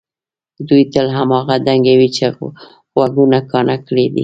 دوی 0.67 0.83
تل 0.93 1.07
هماغه 1.17 1.55
ډنګوي 1.65 2.09
چې 2.15 2.25
غوږونه 2.93 3.39
کاڼه 3.51 3.77
کړي 3.87 4.05
دي. 4.13 4.19